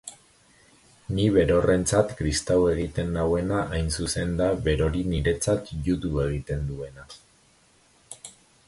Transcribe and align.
Ni 1.17 1.25
berorrentzat 1.35 2.15
kristau 2.21 2.57
egiten 2.71 3.13
nauena 3.19 3.61
hain 3.77 3.93
zuzen 3.99 4.35
da 4.41 4.49
berori 4.69 5.05
niretzat 5.13 5.71
judu 5.89 6.17
egiten 6.27 6.67
duena! 6.73 7.09